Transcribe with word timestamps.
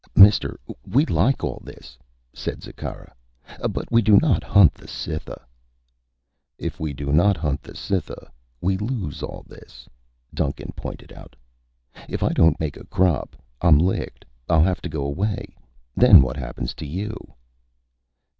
"Mister, 0.15 0.59
we 0.83 1.05
like 1.05 1.43
all 1.43 1.61
this," 1.63 1.95
said 2.33 2.63
Zikkara, 2.63 3.13
"but 3.69 3.91
we 3.91 4.01
do 4.01 4.17
not 4.19 4.43
hunt 4.43 4.73
the 4.73 4.87
Cytha." 4.87 5.39
"If 6.57 6.79
we 6.79 6.91
do 6.91 7.11
not 7.13 7.37
hunt 7.37 7.61
the 7.61 7.75
Cytha, 7.75 8.31
we 8.61 8.77
lose 8.77 9.21
all 9.21 9.45
this," 9.47 9.87
Duncan 10.33 10.73
pointed 10.75 11.13
out. 11.13 11.35
"If 12.09 12.23
I 12.23 12.29
don't 12.29 12.59
make 12.59 12.77
a 12.77 12.85
crop, 12.87 13.35
I'm 13.61 13.77
licked. 13.77 14.25
I'll 14.49 14.63
have 14.63 14.81
to 14.81 14.89
go 14.89 15.05
away. 15.05 15.55
Then 15.95 16.23
what 16.23 16.35
happens 16.35 16.73
to 16.77 16.87
you?" 16.87 17.15